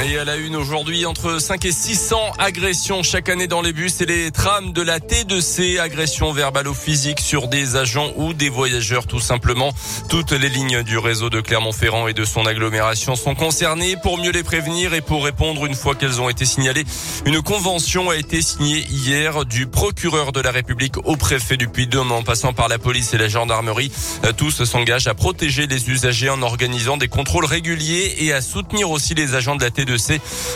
[0.00, 4.00] Et à la une aujourd'hui, entre 5 et 600 agressions chaque année dans les bus
[4.00, 8.48] et les trams de la T2C, agressions verbales ou physiques sur des agents ou des
[8.48, 9.70] voyageurs tout simplement.
[10.08, 13.96] Toutes les lignes du réseau de Clermont-Ferrand et de son agglomération sont concernées.
[14.02, 16.84] Pour mieux les prévenir et pour répondre une fois qu'elles ont été signalées,
[17.26, 22.12] une convention a été signée hier du procureur de la République au préfet du Puy-de-Dôme
[22.12, 23.92] en passant par la police et la gendarmerie.
[24.38, 29.14] Tous s'engagent à protéger les usagers en organisant des contrôles réguliers et à soutenir aussi
[29.14, 29.81] les agents de la T2C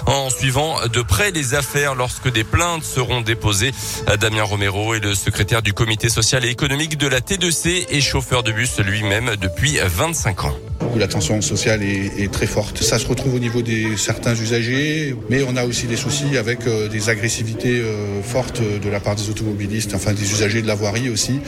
[0.06, 3.72] en suivant de près les affaires lorsque des plaintes seront déposées.
[4.20, 8.42] Damien Romero est le secrétaire du comité social et économique de la T2C et chauffeur
[8.42, 10.56] de bus lui-même depuis 25 ans
[10.98, 12.82] la tension sociale est, très forte.
[12.82, 16.66] Ça se retrouve au niveau des certains usagers, mais on a aussi des soucis avec
[16.66, 20.74] euh, des agressivités euh, fortes de la part des automobilistes, enfin des usagers de la
[20.74, 21.40] voirie aussi.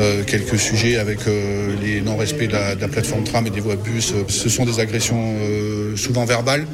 [0.00, 1.20] Euh, quelques sujets avec
[1.82, 4.14] les non-respects de, de, la plateforme tram et des voies bus.
[4.28, 5.34] Ce sont des agressions
[5.96, 6.66] souvent verbales,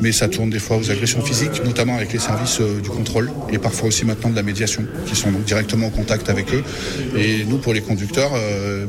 [0.00, 3.58] mais ça tourne des fois aux agressions physiques, notamment avec les services du contrôle et
[3.58, 6.62] parfois aussi maintenant de la médiation, qui sont donc directement en contact avec eux.
[7.16, 8.32] Et nous, pour les conducteurs,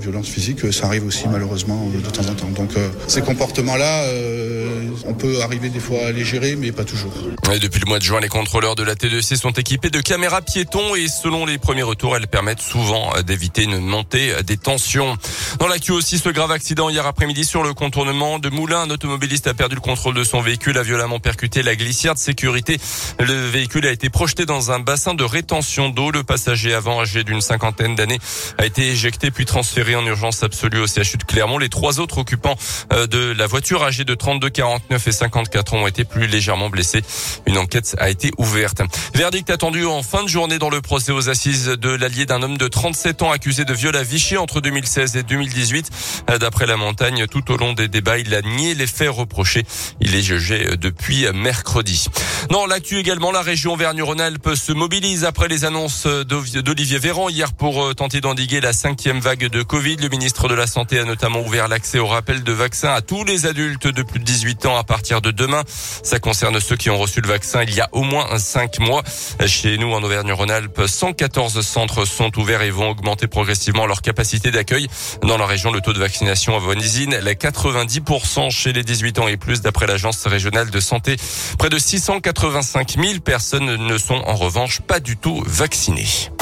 [0.01, 2.49] violence physique, ça arrive aussi malheureusement de temps en temps.
[2.55, 2.71] Donc
[3.07, 7.13] ces comportements-là, euh, on peut arriver des fois à les gérer, mais pas toujours.
[7.53, 10.41] Et depuis le mois de juin, les contrôleurs de la T2C sont équipés de caméras
[10.41, 15.17] piétons et selon les premiers retours, elles permettent souvent d'éviter une montée des tensions.
[15.59, 19.47] Dans l'actu aussi, ce grave accident hier après-midi sur le contournement de Moulins, un automobiliste
[19.47, 22.77] a perdu le contrôle de son véhicule, a violemment percuté la glissière de sécurité.
[23.19, 26.11] Le véhicule a été projeté dans un bassin de rétention d'eau.
[26.11, 28.19] Le passager avant, âgé d'une cinquantaine d'années,
[28.57, 31.57] a été éjecté puis transféré en urgence absolue au CHU de Clermont.
[31.57, 32.55] Les trois autres occupants euh,
[32.91, 37.01] de la voiture âgés de 32, 49 et 54 ans ont été plus légèrement blessés.
[37.45, 38.81] Une enquête a été ouverte.
[39.13, 42.57] Verdict attendu en fin de journée dans le procès aux assises de l'allié d'un homme
[42.57, 45.89] de 37 ans accusé de viol à Vichy entre 2016 et 2018.
[46.29, 49.63] Euh, d'après la montagne, tout au long des débats, il a nié les faits reprochés.
[49.99, 52.07] Il est jugé depuis mercredi.
[52.49, 57.83] Dans l'actu également, la région Auvergne-Rhône-Alpes se mobilise après les annonces d'Olivier Véran hier pour
[57.83, 59.97] euh, tenter d'endiguer la cinquième vague de Covid.
[59.97, 63.23] Le ministre de la Santé a notamment ouvert l'accès au rappel de vaccins à tous
[63.23, 65.63] les adultes de plus de 18 ans à partir de demain.
[66.03, 69.03] Ça concerne ceux qui ont reçu le vaccin il y a au moins 5 mois.
[69.45, 74.87] Chez nous, en Auvergne-Rhône-Alpes, 114 centres sont ouverts et vont augmenter progressivement leur capacité d'accueil.
[75.21, 79.37] Dans la région, le taux de vaccination avoisine les 90% chez les 18 ans et
[79.37, 81.17] plus d'après l'agence régionale de santé.
[81.57, 86.34] Près de 685 000 personnes ne sont en revanche pas du tout vaccinées.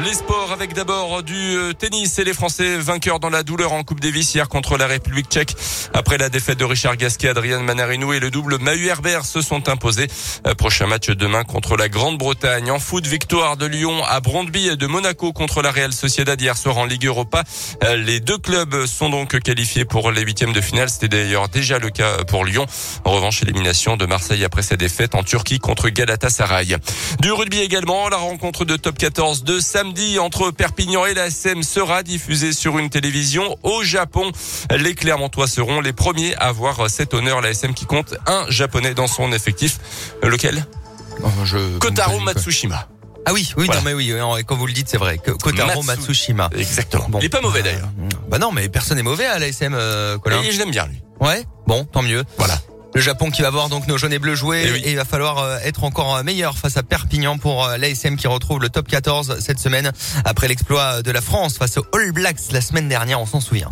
[0.00, 3.84] Les sports avec d'abord du euh, tennis et les Français vainqueurs dans la douleur en
[3.84, 5.54] Coupe Davis hier contre la République tchèque.
[5.92, 9.68] Après la défaite de Richard Gasquet, Adrian Manarino et le double Mahu Herbert se sont
[9.68, 10.06] imposés.
[10.46, 12.70] Euh, prochain match demain contre la Grande-Bretagne.
[12.70, 16.56] En foot, victoire de Lyon à Brondby et de Monaco contre la Real Sociedad hier
[16.56, 17.44] soir en Ligue Europa.
[17.84, 20.88] Euh, les deux clubs sont donc qualifiés pour les huitièmes de finale.
[20.88, 22.64] C'était d'ailleurs déjà le cas pour Lyon.
[23.04, 26.76] En revanche, élimination de Marseille après sa défaite en Turquie contre Galatasaray.
[27.20, 29.81] Du rugby également, la rencontre de top 14 de samedi
[30.20, 34.30] entre Perpignan et la SM sera diffusée sur une télévision au Japon.
[34.70, 37.40] Les Clermontois seront les premiers à avoir cet honneur.
[37.40, 39.80] La SM qui compte un japonais dans son effectif.
[40.22, 40.64] Lequel?
[41.22, 41.78] Oh, je...
[41.78, 42.88] Kotaro Matsushima.
[43.24, 43.80] Ah oui, oui, voilà.
[43.80, 44.12] non mais oui,
[44.46, 45.18] quand vous le dites, c'est vrai.
[45.18, 46.00] Kotaro Matsu...
[46.00, 46.50] Matsushima.
[46.56, 47.06] Exactement.
[47.08, 47.18] Bon.
[47.18, 47.88] Il est pas mauvais d'ailleurs.
[48.28, 50.42] Bah non, mais personne n'est mauvais à l'ASM, euh, Colin.
[50.42, 51.02] Et je l'aime bien lui.
[51.20, 51.44] Ouais.
[51.66, 52.24] Bon, tant mieux.
[52.38, 52.54] Voilà.
[52.94, 54.82] Le Japon qui va voir donc nos jaunes et bleus jouer et, oui.
[54.84, 58.26] et il va falloir euh, être encore meilleur face à Perpignan pour euh, l'ASM qui
[58.26, 59.92] retrouve le top 14 cette semaine
[60.24, 63.68] après l'exploit de la France face aux All Blacks la semaine dernière, on s'en souvient.